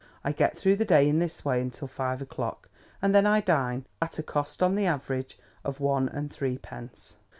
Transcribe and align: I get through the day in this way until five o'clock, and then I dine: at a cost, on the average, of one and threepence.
I 0.23 0.31
get 0.31 0.57
through 0.57 0.77
the 0.77 0.83
day 0.83 1.07
in 1.07 1.19
this 1.19 1.45
way 1.45 1.61
until 1.61 1.87
five 1.87 2.23
o'clock, 2.23 2.71
and 3.03 3.13
then 3.13 3.27
I 3.27 3.39
dine: 3.39 3.85
at 4.01 4.17
a 4.17 4.23
cost, 4.23 4.63
on 4.63 4.73
the 4.73 4.87
average, 4.87 5.37
of 5.63 5.79
one 5.79 6.09
and 6.09 6.33
threepence. 6.33 7.17